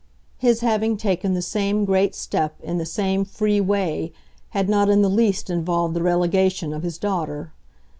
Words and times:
His 0.39 0.61
having 0.61 0.97
taken 0.97 1.35
the 1.35 1.43
same 1.43 1.85
great 1.85 2.15
step 2.15 2.55
in 2.63 2.79
the 2.79 2.87
same 2.87 3.23
free 3.23 3.61
way 3.61 4.11
had 4.49 4.67
not 4.67 4.89
in 4.89 5.03
the 5.03 5.09
least 5.11 5.47
involved 5.47 5.93
the 5.93 6.01
relegation 6.01 6.73
of 6.73 6.81
his 6.81 6.97
daughter. 6.97 7.53